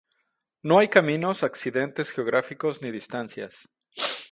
No 0.63 0.79
hay 0.79 0.87
caminos, 0.87 1.43
accidentes 1.43 2.09
geográficos 2.09 2.81
ni 2.81 2.89
distancias. 2.89 3.69